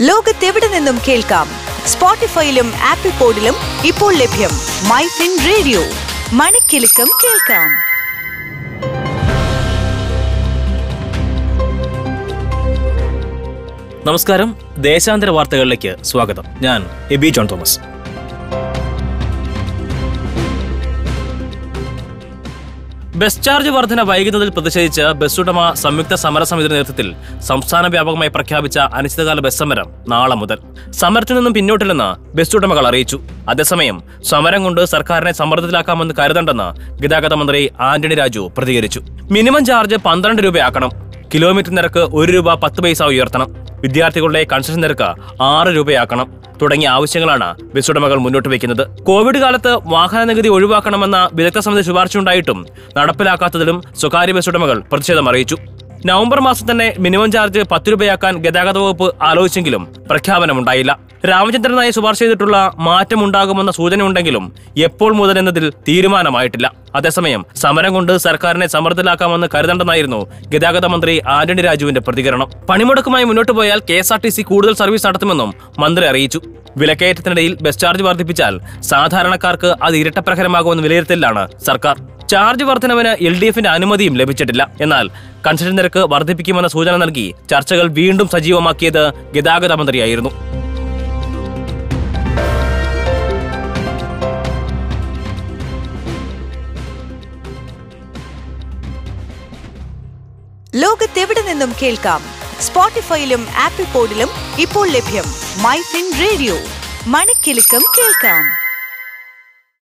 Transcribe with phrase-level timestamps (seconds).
[0.00, 1.48] ലോകത്തെവിടെ നിന്നും കേൾക്കാം?
[1.86, 3.54] സ്പോട്ടിഫൈയിലും ആപ്പിൾ പോഡിലും
[3.86, 4.50] ഇപ്പോൾ ലഭ്യം
[4.88, 5.80] മൈ ഫിൻ റേഡിയോ.
[6.32, 7.70] മണിക്കെലക്കം കേൾക്കാം.
[14.06, 14.56] നമസ്കാരം.
[14.78, 16.44] ദേശാന്തര വാർത്തകളിലേക്ക് സ്വാഗതം.
[16.60, 17.80] ഞാൻ Abi John Thomas.
[23.20, 27.08] Bus charge വർധന വൈകുന്നതിൽ പ്രതിഷേധിച്ച് ബസ്സുടമ സംയുക്ത സമരസമിതിയുടെ നേതൃത്വത്തിൽ
[27.48, 30.58] സംസ്ഥാന വ്യാപകമായി പ്രഖ്യാപിച്ച അനിശ്ചിതകാല ബസ് സമരം നാളെ മുതൽ.
[31.00, 33.18] സമരത്തിൽ നിന്നും പിന്നോട്ടില്ലെന്ന് ബസ് ഉടമകൾ അറിയിച്ചു.
[33.48, 36.68] അതേസമയം സമരം കൊണ്ട് സർക്കാരിനെ സമ്മർദ്ദത്തിലാക്കാമെന്ന് കരുതണ്ടെന്ന്
[37.02, 39.02] ഗതാഗത മന്ത്രി ആന്റണി രാജു പ്രതികരിച്ചു.
[39.30, 40.92] മിനിമം ചാർജ് പന്ത്രണ്ട് രൂപയാക്കണം.
[41.34, 43.67] കിലോമീറ്റർ നിരക്ക് ഒരു രൂപ പത്ത് പൈസ ഉയർത്തണം.
[43.82, 45.08] വിദ്യാർത്ഥികളുടെ കൺസെഷൻ നിരക്ക്
[45.42, 46.28] ആറ് രൂപയാക്കണം.
[46.62, 48.84] തുടങ്ങിയ ആവശ്യങ്ങളാണ് ബസ് ഉടമകൾ മുന്നോട്ട് വയ്ക്കുന്നത്.
[49.02, 55.58] കോവിഡ് കാലത്ത് വാഹന നികുതി ഒഴിവാക്കണമെന്ന വിദഗ്ധ സമിതി ശുപാർശയുണ്ടായിട്ടും നടപ്പിലാക്കാത്തതിലും സ്വകാര്യ ബസ് ഉടമകൾ പ്രതിഷേധം അറിയിച്ചു.
[56.06, 60.92] നവംബർ മാസം തന്നെ മിനിമം ചാർജ് പത്ത് രൂപയാക്കാൻ ഗതാഗത വകുപ്പ് ആലോചിച്ചെങ്കിലും പ്രഖ്യാപനമുണ്ടായില്ല.
[61.26, 66.72] രാമചന്ദ്രൻ നായ ശുപാർശ ചെയ്തിട്ടുള്ള മാറ്റമുണ്ടാകുമെന്ന സൂചനയുണ്ടെങ്കിലും എപ്പോൾ മുതൽ എന്നതിൽ തീരുമാനമായിട്ടില്ല.
[66.94, 70.20] അതേസമയം സമരം കൊണ്ട് സർക്കാരിനെ സമ്മർദ്ദത്തിലാക്കാമെന്ന് കരുതണ്ടെന്നായിരുന്നു
[70.52, 72.50] ഗതാഗത മന്ത്രി ആന്റണി രാജുവിന്റെ പ്രതികരണം.
[72.68, 76.40] പണിമുടക്കുമായി മുന്നോട്ട് പോയാൽ K S R T C കൂടുതൽ സർവീസ് നടത്തുമെന്നും മന്ത്രി അറിയിച്ചു.
[76.76, 78.60] വിലക്കയറ്റത്തിനിടയിൽ ബസ് ചാർജ് വർദ്ധിപ്പിച്ചാൽ
[78.92, 81.96] സാധാരണക്കാർക്ക് അത് ഇരട്ടപ്രഹരമാകുമെന്ന് വിലയിരുത്തലിലാണ് സർക്കാർ.
[82.30, 84.70] ചാർജ് വർധനവിന് എൽ ഡി എഫിന്റെ അനുമതിയും ലഭിച്ചിട്ടില്ല.
[84.80, 85.08] എന്നാൽ
[85.46, 90.30] കൺസെഷൻ നിരക്ക് വർദ്ധിപ്പിക്കുമെന്ന സൂചന നൽകി ചർച്ചകൾ വീണ്ടും സജീവമാക്കിയത് ഗതാഗത മന്ത്രിയായിരുന്നു.
[100.74, 102.22] ലോകത്തെവിടെ നിന്നും കേൾക്കാം?
[102.60, 105.24] സ്പോട്ടിഫൈയിലും ആപ്പിൾ പോഡിലും ഇപ്പോൾ ലഭ്യം
[105.62, 105.78] മൈ
[106.20, 106.56] റേഡിയോ.
[107.06, 108.57] മണിക്കെലക്കം കേൾക്കാം.